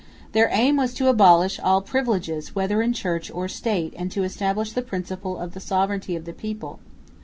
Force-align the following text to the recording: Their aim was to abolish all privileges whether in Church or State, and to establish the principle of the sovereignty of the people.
Their 0.31 0.49
aim 0.51 0.77
was 0.77 0.95
to 0.95 1.09
abolish 1.09 1.59
all 1.59 1.79
privileges 1.79 2.55
whether 2.55 2.81
in 2.81 2.91
Church 2.91 3.29
or 3.29 3.47
State, 3.47 3.93
and 3.95 4.11
to 4.11 4.23
establish 4.23 4.71
the 4.71 4.81
principle 4.81 5.37
of 5.37 5.53
the 5.53 5.59
sovereignty 5.59 6.15
of 6.15 6.25
the 6.25 6.33
people. 6.33 6.79